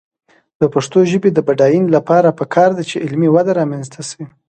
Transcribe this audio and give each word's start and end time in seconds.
د 0.59 0.63
پښتو 0.73 0.99
ژبې 1.11 1.29
د 1.33 1.39
بډاینې 1.47 1.89
لپاره 1.97 2.35
پکار 2.39 2.69
ده 2.77 2.83
چې 2.89 3.01
علمي 3.03 3.29
وده 3.31 3.51
رامنځته 3.59 4.01
شي. 4.09 4.23